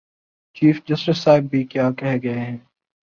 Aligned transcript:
Chief 0.55 0.79
justice 0.85 1.17
صاحب 1.17 1.43
بھی 1.43 1.63
کیا 1.63 1.89
کہہ 1.91 2.17
گئے 2.23 2.39
ہیں؟ 2.39 2.57